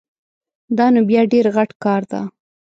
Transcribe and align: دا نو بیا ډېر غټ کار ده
دا 0.77 0.85
نو 0.93 1.01
بیا 1.09 1.21
ډېر 1.31 1.45
غټ 1.55 1.69
کار 1.83 2.01
ده 2.11 2.21